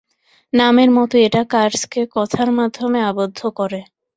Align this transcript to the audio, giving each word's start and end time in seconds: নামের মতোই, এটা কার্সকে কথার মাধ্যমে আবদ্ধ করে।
নামের 0.53 0.89
মতোই, 0.91 1.21
এটা 1.27 1.41
কার্সকে 1.53 2.01
কথার 2.15 2.49
মাধ্যমে 2.59 2.99
আবদ্ধ 3.09 3.39
করে। 3.59 3.79